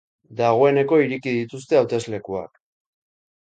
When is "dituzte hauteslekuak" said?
1.35-2.61